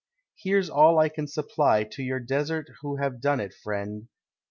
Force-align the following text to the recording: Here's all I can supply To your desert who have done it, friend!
Here's 0.35 0.67
all 0.67 0.97
I 0.97 1.09
can 1.09 1.27
supply 1.27 1.83
To 1.83 2.01
your 2.01 2.19
desert 2.19 2.69
who 2.81 2.95
have 2.95 3.21
done 3.21 3.39
it, 3.39 3.53
friend! 3.53 4.07